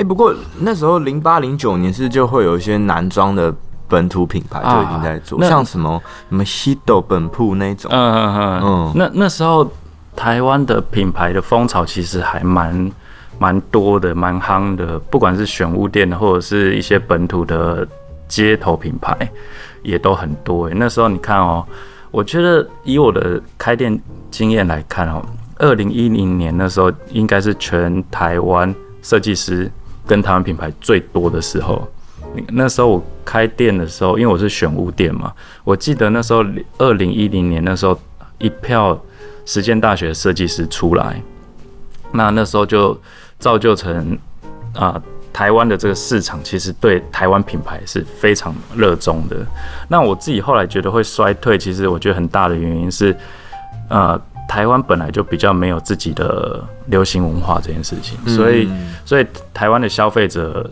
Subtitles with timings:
[0.00, 3.54] 欸，不过那时候零八零九年是就会有一些男装的
[3.86, 7.90] 本土品牌就已经在做，啊、像什么什么 Hido 本铺那种。
[7.92, 8.92] 嗯嗯嗯嗯。
[8.94, 9.70] 那那时候
[10.16, 12.90] 台湾的品牌的风潮其实还蛮
[13.38, 14.98] 蛮多的，蛮夯的。
[14.98, 17.86] 不管是选物店或者是一些本土的
[18.26, 19.14] 街头品牌，
[19.82, 20.68] 也都很多。
[20.68, 21.62] 哎那时候你看哦，
[22.10, 25.22] 我觉得以我的开店经验来看哦，
[25.58, 29.70] 二零一零年那时候应该是全台湾设计师
[30.10, 31.86] 跟台湾品牌最多的时候。
[32.48, 35.32] 那时候我开店的时候，因为我是选物店嘛，
[35.62, 36.44] 我记得那时候
[36.78, 37.96] 二零一零年那时候
[38.38, 39.00] 一票
[39.46, 41.22] 实践大学设计师出来，
[42.12, 43.00] 那那时候就
[43.38, 44.18] 造就成
[44.74, 45.00] 啊、
[45.32, 49.36] 台湾的这个市场其实对台湾品牌是非常热衷的。
[49.88, 53.16] 那我自己后来觉得会衰退，其实我觉得很大的原因是，
[53.88, 58.68] 呃，台湾本来就比较没有自己的流行文化这件事情，所以
[59.04, 60.68] 所以台湾的消费者。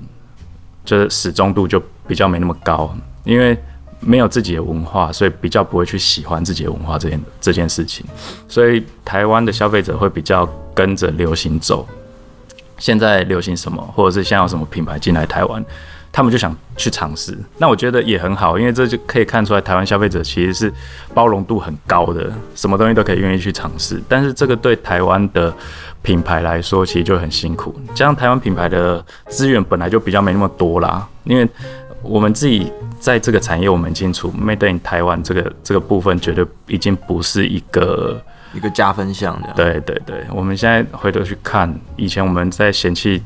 [0.88, 2.90] 就是始终度就比较没那么高，
[3.22, 3.54] 因为
[4.00, 8.06] 没有自己的文化，所以比较不会去喜欢自己的文化这件这件事情。
[8.48, 11.86] 所以台湾的消费者会比较跟着流行走。
[12.78, 15.62] 现在流行什么，或者是现在有什么品牌进来台湾，
[16.10, 17.36] 他们就想去尝试。
[17.58, 20.72] 那我觉得也很好，因为这就可以看出来台湾消费者其实是
[21.14, 24.00] 包容度很高的，什么东西都可以愿意去尝试。
[24.08, 25.52] 但是这个对台湾的
[26.02, 27.74] 品牌来说，其实就很辛苦。
[27.94, 31.48] 加上台湾品牌的资源本来就比较没那么多啦，因为
[32.02, 38.20] 我们自己在这个产业，我们很清楚，Made in 台湾这个这个部分绝对已经不是一个
[38.54, 39.52] 一个加分项的。
[39.54, 43.22] 对对对，我们现在回头去看，以前我们在嫌弃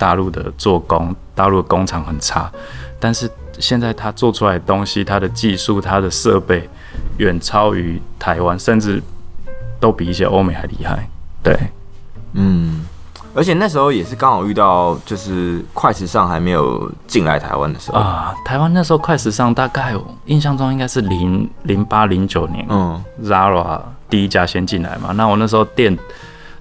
[0.00, 2.50] 大陆的做工，大陆的工厂很差，
[2.98, 6.66] 但是现在他做出来的东西，他的技术、他的设备
[7.18, 9.02] 远超于台湾，甚至
[9.78, 11.06] 都比一些欧美还厉害。
[11.42, 11.54] 对，
[12.32, 12.86] 嗯，
[13.34, 18.34] 而且那时候也是刚好遇到，就是快时尚还没有进来台湾的时候啊。
[18.42, 25.12] 台湾那时候快时尚大概有印象中应该是零零八零九年，嗯，Zara 第一家先进来嘛。
[25.12, 25.94] 那我那时候店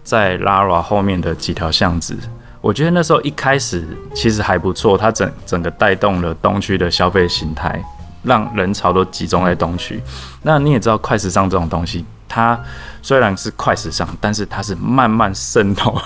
[0.03, 2.17] 在 Zara 后面的几条巷子，
[2.61, 7.81] 我觉得那时候一开始其实还不错，它整整个带动了东区的消费形态，
[8.23, 10.01] 让人潮都集中在东区。
[10.41, 12.05] 那你也知道快时尚这种东西。
[12.27, 12.59] 它
[13.01, 15.99] 虽然是快时尚，但是它是慢慢渗透，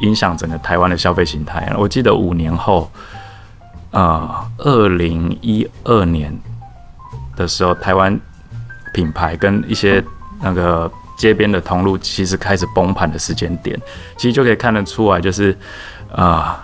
[0.00, 1.72] 影响整个台湾的消费形态。
[1.78, 2.90] 我记得五年后，
[3.90, 6.36] 呃，二零一二年
[7.34, 8.20] 的时候，台湾
[8.92, 10.04] 品牌跟一些
[10.42, 13.78] 那个街边的通路其实开始崩盘的时间点，
[14.16, 15.56] 其实就可以看得出来，就是
[16.12, 16.62] 啊、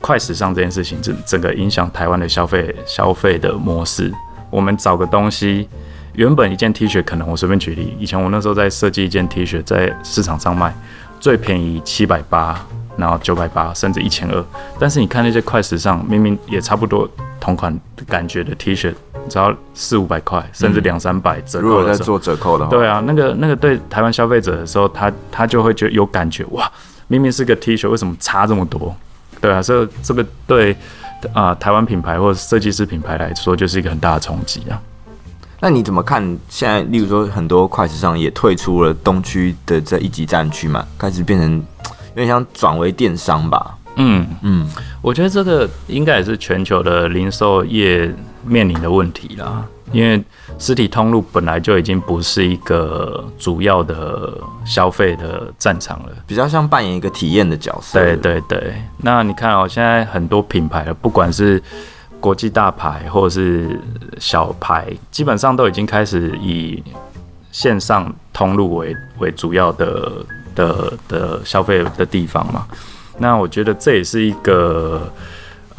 [0.00, 4.12] 快时尚这件事情，整整个影响台湾的消费消费的模式。
[4.50, 5.68] 我们找个东西。
[6.14, 10.74] 原本一件 T 恤可能我随便举例，以前我那时候在设计一件 T 恤，在市场上卖
[11.20, 12.60] 最便宜七百八，
[12.96, 14.44] 然后九百八，甚至一千二。
[14.78, 17.78] 但是你看那些快时尚，明明也差不多同款
[18.08, 18.92] 感觉的 T 恤，
[19.30, 21.66] 只要四五百块，甚至两三百折扣。
[21.68, 26.70] 如果在做折扣的话，对啊，那个那个对台湾消费者的时候，他他就会觉得有感觉哇，
[27.06, 28.94] 明明是个 T 恤，为什么差这么多？
[29.40, 30.72] 对啊，所以这个对
[31.32, 34.78] 啊、呃、台湾品牌或者设计师品牌来说，就是一个很大的冲击啊。
[35.62, 36.22] 那你怎么看？
[36.48, 41.52] 现在，例如说，很多快时尚也退出了东区的这一级战区嘛，开始变成
[42.14, 43.76] 有点像转为电商吧？
[43.96, 44.66] 嗯嗯，
[45.02, 48.10] 我觉得这个应该也是全球的零售业
[48.44, 49.64] 面临的问题啦。
[49.92, 50.22] 因为
[50.56, 54.32] 实体通路本来就已经不是一个主要的
[54.64, 57.98] 消费的战场了，比较像扮演一个体验的角色。
[57.98, 58.74] 对对对。
[58.98, 61.60] 那你看哦，现在很多品牌了，不管是
[62.20, 63.80] 国际大牌或者是
[64.20, 66.80] 小牌，基本上都已经开始以
[67.50, 70.24] 线上通路为为主要的
[70.54, 72.64] 的的消费的地方嘛。
[73.18, 75.12] 那我觉得这也是一个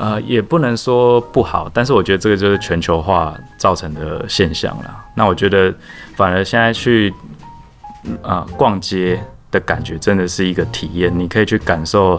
[0.01, 5.05] 呃，也不能说不好，但是我觉得这个就是全球化造成的现象啦。
[5.15, 5.71] 那我觉得
[6.15, 7.13] 反而现在去
[8.23, 12.15] 啊、呃、逛街的感觉真的是一个体验，你可以去感受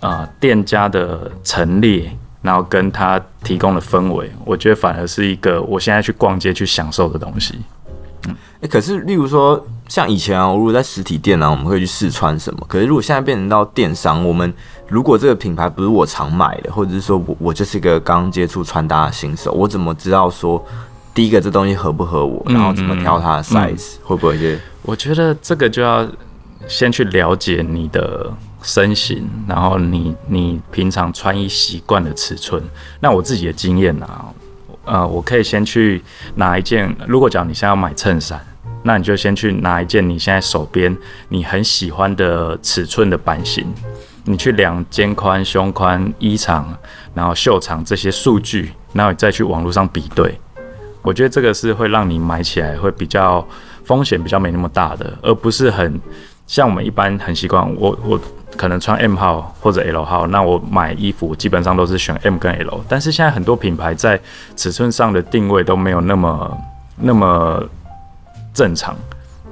[0.00, 2.10] 啊、呃、店家的陈列。
[2.44, 7.58] 然后跟他提供的氛围，我觉得反而是一个我现在去逛街去享受的东西。
[8.28, 12.64] 嗯，诶，可是例如说像以前啊，我如果在实体店呢、啊，我们会去试穿什么？
[12.68, 14.52] 可是如果现在变成到电商，我们
[14.88, 20.64] 如果这个品牌不是我常买的，或者是说我我就是一个刚接触穿搭的新手，我怎么知道说
[21.12, 22.42] 第一个这东西合不合我？
[22.46, 24.58] 然后怎么挑它的 size？、会不会？
[24.82, 26.06] 我觉得这个就要
[26.66, 28.32] 先去了解你的。
[28.66, 32.62] 身形，然后你你平常穿衣习惯的尺寸，
[32.98, 34.24] 那我自己的经验啊，
[34.84, 36.02] 呃，我可以先去
[36.34, 38.40] 拿一件，如果讲你现在要买衬衫，
[38.82, 40.94] 那你就先去拿一件你现在手边
[41.28, 43.66] 你很喜欢的尺寸的版型，
[44.24, 46.76] 你去量肩宽、胸宽、衣长，
[47.14, 50.38] 然后袖长这些数据，然后你再去网络上比对。
[51.02, 53.46] 我觉得这个是会让你买起来会比较
[53.84, 56.00] 风险比较没那么大的，而不是很
[56.46, 58.20] 像我们一般很习惯，我我
[58.56, 62.84] 可能穿 M 号或者 L 号，那我买衣服基本上都是选 M 跟 L。
[62.88, 64.20] 但是现在很多品牌在
[64.56, 66.58] 尺寸上的定位都没有那么
[66.96, 67.62] 那么
[68.52, 68.96] 正常。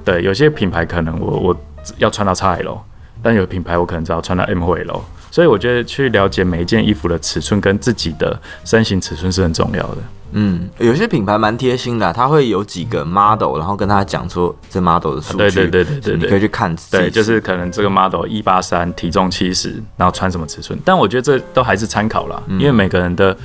[0.05, 1.57] 对，有些品牌可能我我
[1.97, 2.77] 要穿到 XL，
[3.21, 5.01] 但有品牌我可能只要穿到 M 或 L。
[5.31, 9.97] 所以我觉得去了解每一件衣服的尺寸跟自己的身形尺寸是很重要的。
[10.33, 15.37] 嗯，有些品牌蛮贴心的，它会有几个 model，然后跟他讲说这 model 的数据。
[15.37, 16.75] 对对对对对，你可以去看。
[16.91, 20.77] 对，就是可能这个 model 一八三，体重七十，然后穿什么尺寸。
[20.83, 23.35] 但我觉得这都还是参考啦，因为每个人的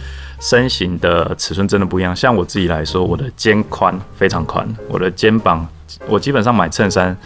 [0.41, 2.15] 身形的尺寸真的不一样。
[2.15, 5.67] 像我自己来说，我的肩宽非常宽，我的肩膀，
[6.09, 7.17] 我基本上买衬衫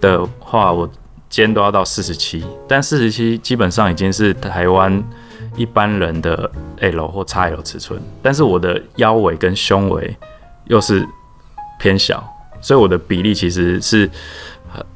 [0.00, 0.90] 的话，我。
[1.32, 5.02] 肩都要到四十七，但四十七基本上已经是台湾
[5.56, 6.50] 一般人的
[6.80, 10.16] L 或 XL 尺寸，但是我的腰围跟胸围
[10.64, 11.06] 又是
[11.78, 12.22] 偏小，
[12.60, 14.10] 所以我的比例其实是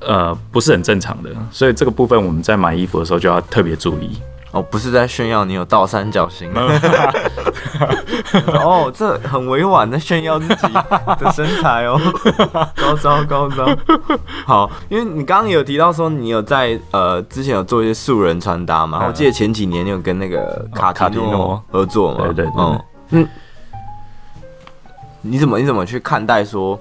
[0.00, 4.18] 呃不是很正常的，所以这个部分我们在买衣服的时候就要特别注意。
[4.56, 6.50] 哦，不是在炫耀你有倒三角形。
[8.46, 10.66] 哦，这很委婉的炫耀自己
[11.18, 12.00] 的身材哦，
[12.74, 13.66] 高招高招。
[14.46, 22.80] 好，因为你刚刚有提到说你有在呃之前有做一些素人穿搭嘛，我记得前几年你有跟那个卡卡蒂诺合作嘛，对对对，嗯
[23.10, 23.28] 嗯，
[25.20, 26.80] 你怎么你怎么去看待说？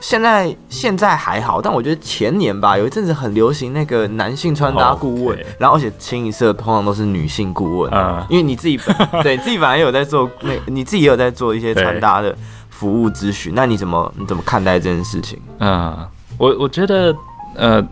[0.00, 8.94] 现在现在还好，但我觉得前年吧，有一阵子很流行那个男性穿搭顾问，然后而且清一色通常都是女性顾问，嗯，因为你自己本
[9.24, 12.36] 对自己本来有在做那，你自己也有在做一些穿搭的
[12.68, 15.40] 服务咨询，那你怎么你怎么看待这件事情？
[15.60, 15.96] 嗯，
[16.36, 17.16] 我我觉得
[17.54, 17.82] 呃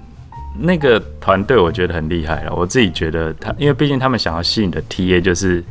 [0.59, 5.65] 那个团队我觉得很厉害了，我自己觉得他，因为毕竟他们想要吸引的 TA 就是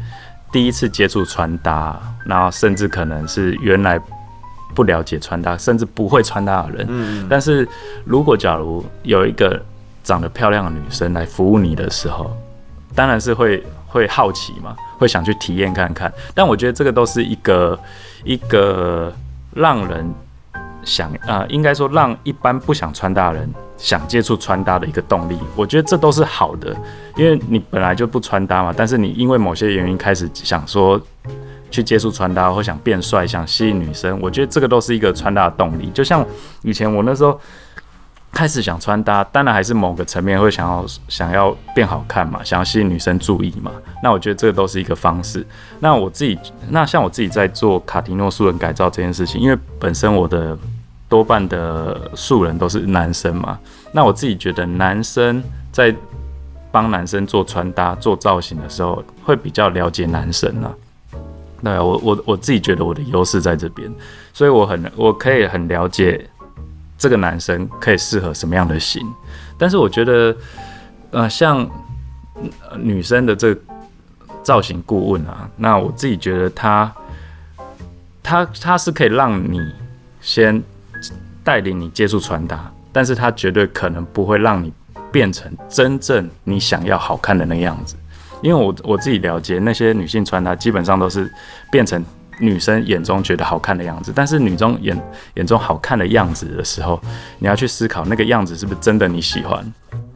[0.51, 4.01] 第一次接触穿搭，然后甚至可能是原来。
[4.73, 7.67] 不了解穿搭，甚至不会穿搭的人，嗯，但是
[8.03, 9.61] 如果假如有一个
[10.03, 12.35] 长得漂亮的女生来服务你的时候，
[12.95, 16.11] 当然是会会好奇嘛，会想去体验看看。
[16.33, 17.79] 但我觉得这个都是一个
[18.23, 19.13] 一个
[19.53, 20.11] 让人
[20.83, 25.37] 想啊、呃，应该说让一般不想穿搭的人想接触穿搭的一个动力。
[25.55, 26.75] 我觉得这都是好的，
[27.15, 30.99] 因为你本来就不穿搭嘛，但是你因为某些原因开始想说。
[31.73, 35.89] 去接触穿搭，或想变帅，想吸引女生，我觉得这个都是一个穿搭的动力。
[35.91, 36.23] 就像
[36.61, 37.39] 以前我那时候
[38.31, 43.71] 开始想穿搭，当然还是某个层面会想要想要变好看嘛，想要吸引女生注意嘛。
[44.03, 45.43] 那我觉得这个都是一个方式。
[45.79, 46.37] 那我自己，
[46.69, 50.55] 那像我自己在做卡提诺素人改造这件事情，因为本身我的
[51.09, 53.57] 多半的素人都是男生嘛，
[53.91, 55.95] 那我自己觉得男生在
[56.71, 60.73] 帮男生做穿搭、做造型的时候，会比较了解男生啊。
[61.63, 63.89] 对，我我我自己觉得我的优势在这边，
[64.33, 66.29] 所以我很我可以很了解
[66.97, 69.01] 这个男生可以适合什么样的型，
[69.57, 70.35] 但是我觉得，
[71.11, 71.65] 呃，像
[72.77, 73.55] 女生的这
[74.43, 76.93] 造型顾问啊，那我自己觉得他
[78.21, 79.59] 他他是可以让你
[80.19, 80.61] 先
[81.45, 84.73] 带领你接触穿搭，但是他绝对可能不会让你
[85.11, 87.95] 变成真正你想要好看的那个样子。
[88.43, 91.31] 因为我我自己了解那些女性穿搭，基本上都是
[91.71, 92.03] 变成
[92.39, 94.11] 女生眼中觉得好看的样子。
[94.13, 95.01] 但是女中眼
[95.35, 97.01] 眼中好看的样子的时候，
[97.39, 99.65] 你要去思考那个样子是不是真的你喜欢。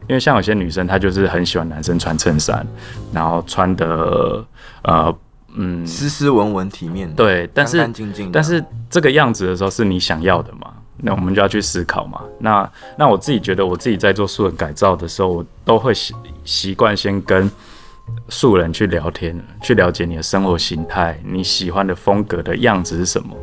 [0.08, 2.66] 因为像有些女生，她就是很喜欢男生穿衬衫，
[3.12, 4.44] 然后穿的
[4.82, 5.14] 呃
[5.54, 10.70] 嗯斯斯文文体面，对，但是干干净净，但是这个样子的时候是你想要的嘛？
[10.98, 12.20] 那我们就要去思考嘛。
[12.40, 17.50] 那那我自己觉得，我自己在做素人改造的时候，我都会习习惯先跟。
[18.28, 23.34] 素人去聊天，去了解你的生活形态，你喜欢的风格的样子是什么，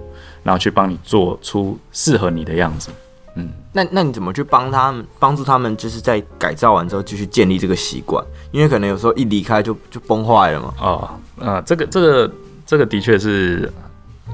[0.43, 2.89] 然后去帮你做出适合你的样子。
[3.36, 8.24] 嗯，那那你怎么去帮他们，帮助他们，就是在改造完之后继续建立这个习惯？
[8.51, 10.74] 因为可能有时候一离开就就崩坏了嘛。
[10.79, 12.31] 哦，呃，这个这个
[12.65, 13.72] 这个的确是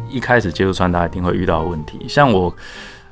[0.09, 2.53] 一开始接触穿搭一定会遇到的问题，像我。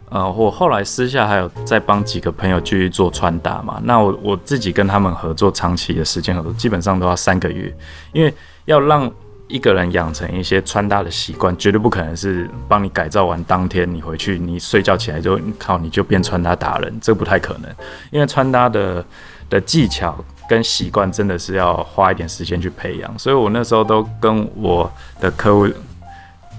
[0.09, 3.79] 呃，我后来私下还有再帮几个朋友继续做穿搭嘛。
[3.83, 7.71] 那我我自己跟他们合作长期的时间合作，基本上都要三个月，
[8.11, 8.33] 因为
[8.65, 9.11] 要让
[9.47, 17.69] 一个人养成一些穿搭的习惯，绝对不可能是帮你改造完当天你回去你睡觉起来就靠你就变穿搭达人，这不太可能。
[18.11, 19.03] 因为穿搭的
[19.49, 20.15] 的技巧
[20.47, 25.67] 跟习惯真的是要花一点时间去培养，所以我那时候都跟我的客户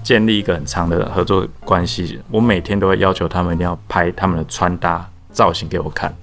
[0.03, 6.15] 建立一个很长的合作关系，我每天都会要求他们一定要拍他们的穿搭造型给我看。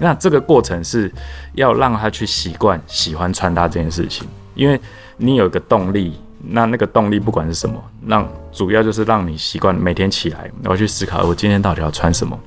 [0.00, 1.12] 那这个过程是
[1.54, 4.80] 要让他去习惯喜欢穿搭这件事情，因为
[5.16, 12.38] 你有一个动力，那那个动力不管是什么，让主要就是让你习惯每天起来，我要去思考我今天到底要穿什么。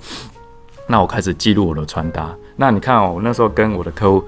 [0.88, 2.33] 那我开始记录我的穿搭。
[2.55, 4.23] 那你看哦，我那时候跟我的客户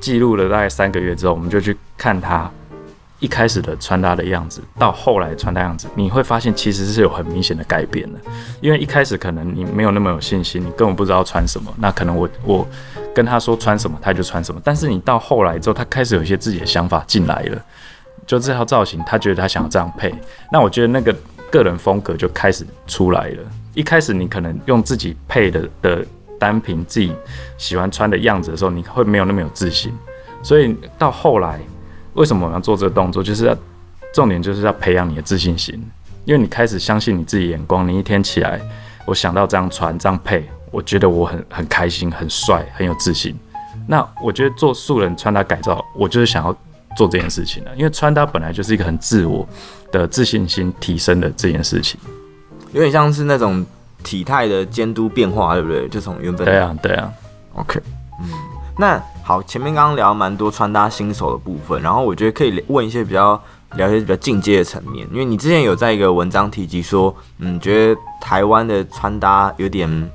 [0.00, 2.50] 记录了大概三个月之后，我们就去看他。
[3.22, 8.18] 一开始的穿搭的样子，到后来穿搭样子，你会发现其实是有很明显的改变的。
[8.60, 11.72] 因为一开始可能你没有那么有信心，你根本不知道穿什么。
[11.78, 12.66] 那可能我我
[13.14, 14.60] 跟他说穿什么，他就穿什么。
[14.64, 17.62] 但是你到后来之后，他开始有一些自己的想法进来了。
[18.26, 20.12] 就这套造型，他觉得他想要这样配。
[20.50, 21.14] 那我觉得那个
[21.48, 23.38] 个人风格就开始出来了。
[23.72, 26.04] 一开始你可能用自己配的的
[26.40, 27.14] 单品，自己
[27.56, 29.96] 喜欢穿的样子的时候，你会没有那么有自信。
[30.42, 31.60] 所以到后来。
[32.14, 33.22] 为什么我要做这个动作？
[33.22, 33.56] 就是要
[34.12, 35.74] 重点就是要培养你的自信心，
[36.26, 37.88] 因为你开始相信你自己眼光。
[37.88, 38.60] 你一天起来，
[39.06, 43.34] 我想到这样穿这样配，我觉得我很很开心、很帅、很有自信。
[43.86, 46.54] 那我觉得做素人穿搭改造，我就是想要
[46.96, 49.48] 做这件事情的，因为穿搭本来就是一个很自我
[49.90, 51.98] 的自信心提升的这件事情，
[52.72, 53.64] 有点像是那种
[54.04, 55.88] 体态的监督变化，对不对？
[55.88, 57.10] 就从原本对啊对啊
[57.54, 57.80] ，OK，
[58.20, 58.28] 嗯，
[58.78, 59.02] 那。
[59.24, 63.40] 好，前面刚刚聊蛮多穿搭新手的部分，然后我觉得可以问一些比较
[63.76, 70.10] 聊一些比较进阶的层面，因为你之前有在一个文章提及说，嗯，觉得台湾的穿搭有点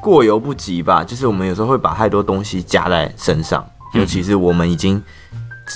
[0.00, 3.64] 过犹不及吧，就是我们有时候会把太多东西加在身上，
[3.94, 5.02] 尤其是我们已经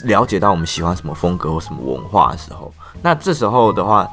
[0.04, 2.72] 了解到我们喜欢什么风格或什么文化的时候，
[3.02, 4.08] 那这时候的话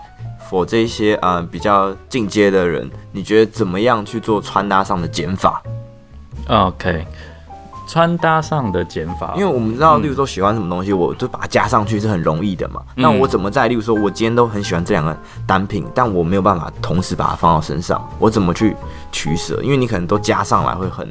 [0.50, 5.62] ，for 这些呃比较进阶的人，你觉得怎么样去做穿搭上的减法
[6.48, 7.06] ？OK。
[7.86, 12.82] 穿搭上的减法，因为我们知道，例如说喜欢什么东西，嗯、我就把它加上去是很容易的嘛。
[12.96, 18.76] 那、嗯、我怎么在，例如说，我今天都很喜欢这两个单品，但我没有办法同时把它放到身上，我怎么去
[19.12, 19.62] 取舍？
[19.62, 21.08] 因为你可能都加上来会很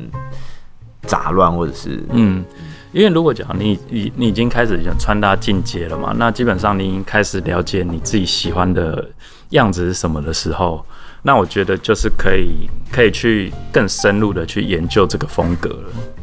[1.02, 2.44] 杂乱，或者是嗯，
[2.92, 9.08] 因为如果讲你你你已经开始已经穿搭进阶了嘛，那基本上你已经开始了解你自己喜欢的
[9.50, 10.84] 样子是什么的时候，
[11.22, 16.21] 那我觉得就是可以可以去更深入的去研究这个风格了。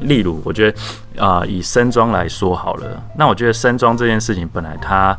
[0.00, 0.78] 例如，我觉得
[1.22, 5.16] 啊、以身装来说好了，那我觉得身装这件事情本来它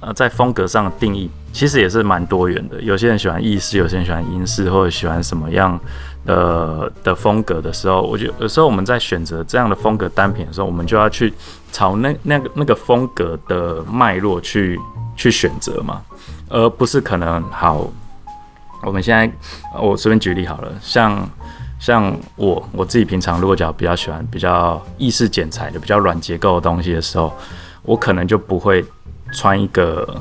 [0.00, 2.80] 呃在风格上的定义其实也是蛮多元的。
[2.80, 5.78] 有些人喜欢意式，有些人喜欢英式，或者喜欢什么样
[6.26, 11.32] 的的风格的时候，我觉得有时候我们在选择这样的风格单品的时候，我们就要去
[11.70, 14.78] 朝那那个那个风格的脉络去
[15.16, 16.02] 去选择嘛，
[16.48, 17.90] 而不是可能好。
[18.82, 19.30] 我们现在
[19.80, 21.28] 我随便举例好了，像。
[21.82, 27.32] 像我我自己平常如果讲比较喜欢比较意式剪裁的比较软结构的东西的时候，
[27.82, 28.84] 我可能就不会
[29.32, 30.16] 穿一个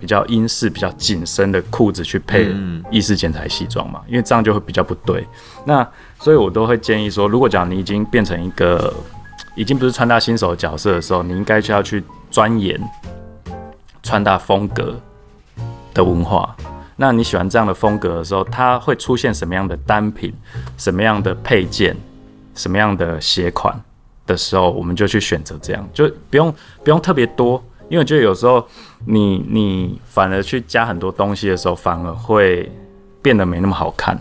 [0.00, 2.52] 比较英式比较紧身的裤子去配
[2.90, 5.24] 意式剪裁西装嘛，因为这样就会比较不对。
[5.64, 8.92] 那所以我都会建议说，如果讲你已经变成一个
[9.54, 12.76] 已经不是穿搭新手的角色的时候，你应该就要去钻研
[14.02, 14.96] 穿搭风格
[15.94, 16.56] 的文化。
[16.96, 20.32] 那你喜欢这样的风格的时候，它会出现什么样的单品、
[20.78, 21.96] 什么样的配件、
[22.54, 23.78] 什么样的鞋款
[24.26, 28.66] 的时候，我们就去选择这样，就不用不用特别多，因为就有时候
[29.04, 32.72] 你你反而去加很多东西的时候，反而会
[33.20, 34.18] 变得没那么好看。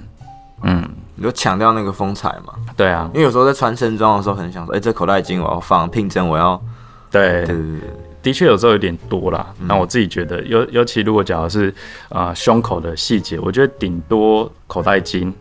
[0.63, 0.83] 嗯，
[1.15, 2.53] 你就强调那个风采嘛。
[2.75, 6.61] 对啊，因为有时候在穿身装的时候，很想说，哎、欸，这口袋巾我要放，拼针我要，
[7.09, 7.89] 对对对对。
[8.25, 11.69] 的确有时候有点多啦，那我自己觉得，尤尤其如果讲的是
[12.09, 15.31] 啊、呃、胸口的细节，我觉得顶多口袋巾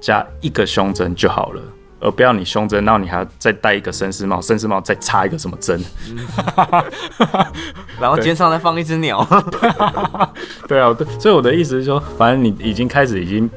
[0.00, 1.60] 加一个胸针就好了，
[1.98, 5.82] 而不要你胸针，然后你还要再戴一个绅士帽，绅士帽再插一个什么针，
[8.00, 9.26] 然后肩上再放一只鸟。
[10.68, 13.50] 对啊，对，所以我的意思是说，反正你已经开始已经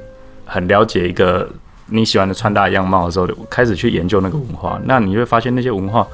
[0.44, 1.48] 很了解一个
[1.86, 6.08] 你喜欢的穿搭样貌的时候，开始去研究那个文化，那你会发现那些文化，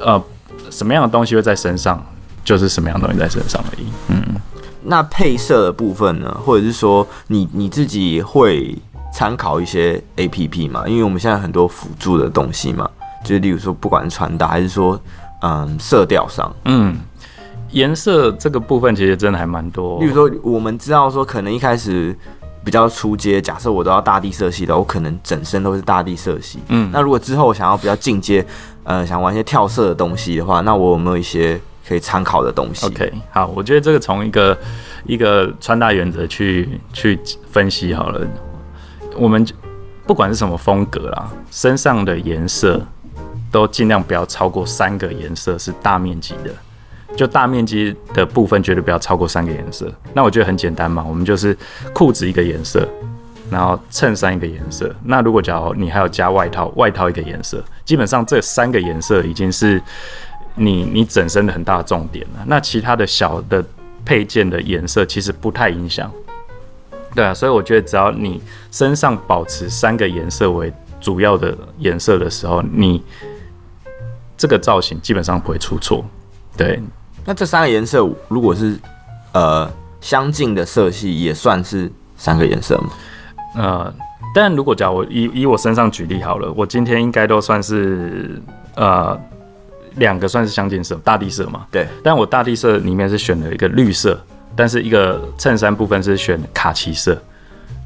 [0.00, 0.22] 呃。
[0.70, 2.04] 什么样的东西会在身上，
[2.44, 3.86] 就是什么样的东西在身上而已。
[4.08, 4.22] 嗯，
[4.82, 6.36] 那配色的部分呢？
[6.44, 8.76] 或者是说你，你你自己会
[9.12, 10.86] 参考一些 APP 嘛？
[10.86, 12.90] 因为我们现在很多辅助的东西嘛，
[13.22, 15.00] 就是例如说，不管是穿搭还是说，
[15.42, 16.96] 嗯，色调上，嗯，
[17.70, 20.00] 颜色这个部分其实真的还蛮多。
[20.00, 22.16] 例如说，我们知道说，可能一开始
[22.64, 26.58] 比较出街，假设我都要大地色系的，我可能整身都是大地色系。
[26.68, 28.44] 嗯，那如果之后我想要比较进阶。
[28.86, 34.54] 呃，想玩一些跳色的东西的话，那我有没有一些可以参考的东西？OK，好，我觉得这个从一个
[35.06, 37.18] 一个穿搭原则去去
[37.50, 38.20] 分析好了。
[39.16, 39.42] 我们
[40.06, 42.78] 不管是什么风格啦，身上的颜色
[43.50, 46.50] 都尽量不要超过三个颜色是大面积的。
[47.16, 49.92] 就大面积的部分绝对不要超过三个颜色。
[50.12, 51.56] 那我觉得很简单嘛，我们就是
[51.92, 52.88] 裤子一个颜色，
[53.50, 54.92] 然后衬衫一个颜色。
[55.04, 59.80] 那如果假如你还要加外套，外套一个颜色，基本上这三个颜色已经是
[60.56, 62.44] 你你整身的很大的重点了。
[62.46, 63.64] 那其他的小的
[64.04, 66.10] 配件的颜色其实不太影响。
[67.14, 68.42] 对啊，所以我觉得只要你
[68.72, 73.00] 身上保持三个颜色为主要的颜色的时候，你
[74.36, 76.04] 这个造型基本上不会出错。
[76.56, 76.82] 对。
[77.24, 78.78] 那这三个颜色如果是
[79.32, 82.90] 呃相近的色系，也算是三个颜色吗？
[83.56, 83.94] 呃，
[84.34, 88.42] 但如果假如我以以我身上举例好了，我今天应该都算是
[88.74, 89.18] 呃
[89.94, 91.66] 两个算是相近色，大地色嘛。
[91.70, 91.86] 对。
[92.02, 94.20] 但我大地色里面是选了一个绿色，
[94.54, 97.16] 但是一个衬衫部分是选卡其色，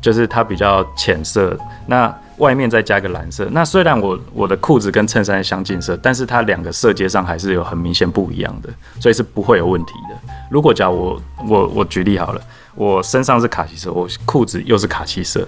[0.00, 1.56] 就是它比较浅色。
[1.86, 10.34] 那外面再加个蓝色，那虽然我我的裤子跟衬衫相近色，但是它两个色阶上还是有很明显不一样的，所以是不会有问题的。
[10.50, 12.40] 如果假我我我举例好了，
[12.74, 15.46] 我身上是卡其色，我裤子又是卡其色，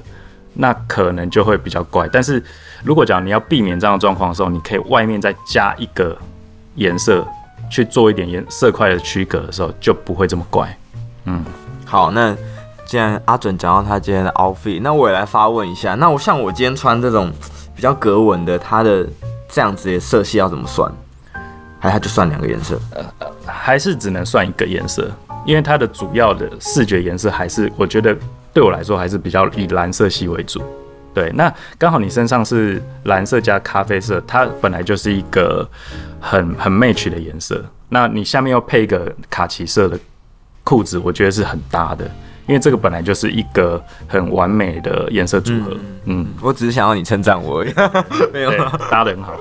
[0.55, 2.09] 那可能就会比较怪。
[2.13, 2.43] 但是
[2.83, 6.17] 如果假如你要避免这样的状况的时候，你可以外面再加一个
[6.75, 7.27] 颜色
[7.71, 10.77] 去做一点颜色块的区隔的时候，就不会这么怪。
[11.25, 11.45] 嗯，
[11.85, 12.37] 好，那。
[12.91, 15.95] 既然阿准讲到他今天的 outfit，那我也来发问一下。
[15.95, 17.31] 那我像我今天穿这种
[17.73, 19.07] 比较格纹的，它的
[19.49, 20.93] 这样子的色系要怎么算？
[21.79, 22.77] 还它就算两个颜色？
[22.91, 25.09] 呃，还是只能算一个颜色？
[25.47, 28.13] 因为它的主要的视觉颜色还是，我觉得
[28.53, 30.61] 对我来说还是比较以蓝色系为主。
[31.15, 35.65] 对，那刚好你身上是蓝色加咖啡色，它本来就是一个
[36.21, 37.65] 很很 match 的颜色。
[37.89, 39.97] 那你下面又配一个卡其色的
[40.65, 42.11] 裤子，我觉得是很搭的。
[42.51, 45.71] 因为这个本来就是一个很完美的颜色组合，
[46.07, 47.73] 嗯，嗯，我只是想要你称赞我而已，
[48.35, 48.51] 没有，
[48.91, 49.35] 搭得很好。